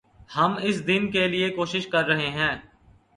ہم 0.35 0.51
اس 0.61 0.77
دن 0.87 1.09
کے 1.11 1.27
لئے 1.27 1.49
کوشش 1.49 1.87
کررہے 1.87 2.29
ہیں 2.29 2.55